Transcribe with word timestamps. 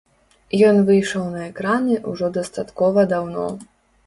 Ён 0.69 0.79
выйшаў 0.87 1.27
на 1.35 1.41
экраны 1.51 1.99
ўжо 2.13 2.31
дастаткова 2.39 3.05
даўно. 3.15 3.47